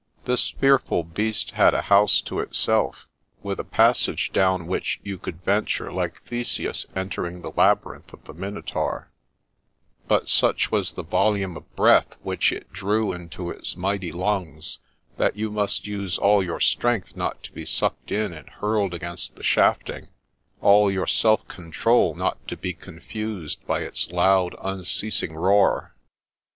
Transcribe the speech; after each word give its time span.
This 0.25 0.49
fearful 0.49 1.03
beast 1.03 1.51
had 1.51 1.75
a 1.75 1.83
house 1.83 2.21
to 2.21 2.39
itself, 2.39 3.05
with 3.43 3.59
a 3.59 3.63
passage 3.63 4.33
down 4.33 4.65
which 4.65 4.99
you 5.03 5.19
could 5.19 5.43
venture 5.43 5.91
like 5.93 6.23
Theseus 6.23 6.87
entering 6.95 7.43
the 7.43 7.51
labyrinth 7.51 8.11
of 8.11 8.23
the 8.23 8.33
Minotaur; 8.33 9.11
but 10.07 10.27
such 10.27 10.71
was 10.71 10.93
the 10.93 11.03
volume 11.03 11.55
of 11.55 11.75
breath 11.75 12.15
which 12.23 12.51
it 12.51 12.73
drew 12.73 13.13
into 13.13 13.51
its 13.51 13.77
mighty 13.77 14.11
lungs 14.11 14.79
that 15.17 15.37
you 15.37 15.51
must 15.51 15.85
use 15.85 16.17
all 16.17 16.41
your 16.41 16.59
strength 16.59 17.15
not 17.15 17.43
to 17.43 17.51
be 17.51 17.63
sucked 17.63 18.11
in 18.11 18.33
and 18.33 18.49
hurled 18.49 18.95
against 18.95 19.35
the 19.35 19.43
shafting; 19.43 20.07
all 20.61 20.89
your 20.89 21.05
self 21.05 21.47
control 21.47 22.15
not 22.15 22.47
to 22.47 22.57
be 22.57 22.73
confused 22.73 23.63
by 23.67 23.81
its 23.81 24.09
loud, 24.11 24.55
unceasing 24.63 25.35
roar. 25.35 25.93